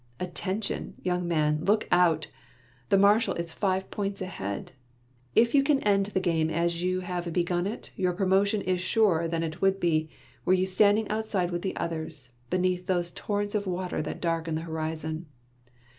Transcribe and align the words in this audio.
Attention, 0.19 0.95
young 1.03 1.27
man, 1.27 1.63
look 1.63 1.87
out! 1.91 2.25
The 2.89 2.97
Marshal 2.97 3.35
is 3.35 3.53
five 3.53 3.91
points 3.91 4.19
ahead. 4.19 4.71
If 5.35 5.53
you 5.53 5.61
can 5.61 5.79
end 5.81 6.07
the 6.07 6.19
game 6.19 6.49
as 6.49 6.81
you 6.81 7.01
have 7.01 7.31
begun 7.31 7.67
it, 7.67 7.91
your 7.95 8.13
promotion 8.13 8.63
is 8.63 8.81
surer 8.81 9.27
than 9.27 9.43
it 9.43 9.61
would 9.61 9.79
be, 9.79 10.09
were 10.43 10.53
you 10.53 10.65
standing 10.65 11.07
outside 11.09 11.51
with 11.51 11.61
the 11.61 11.75
others, 11.77 12.31
beneath 12.49 12.87
those 12.87 13.11
torrents 13.11 13.53
of 13.53 13.67
water 13.67 14.01
that 14.01 14.19
darken 14.19 14.55
the 14.55 14.61
horizon. 14.61 15.27